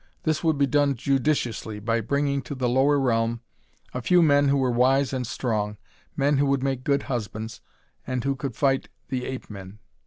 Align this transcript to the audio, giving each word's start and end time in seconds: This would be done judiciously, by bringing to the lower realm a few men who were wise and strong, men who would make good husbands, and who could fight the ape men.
This 0.23 0.43
would 0.43 0.57
be 0.57 0.65
done 0.65 0.95
judiciously, 0.95 1.79
by 1.79 2.01
bringing 2.01 2.41
to 2.41 2.55
the 2.55 2.67
lower 2.67 2.99
realm 2.99 3.41
a 3.93 4.01
few 4.01 4.23
men 4.23 4.47
who 4.47 4.57
were 4.57 4.71
wise 4.71 5.13
and 5.13 5.27
strong, 5.27 5.77
men 6.17 6.37
who 6.39 6.47
would 6.47 6.63
make 6.63 6.83
good 6.83 7.03
husbands, 7.03 7.61
and 8.07 8.23
who 8.23 8.35
could 8.35 8.55
fight 8.55 8.89
the 9.09 9.25
ape 9.25 9.47
men. 9.51 9.77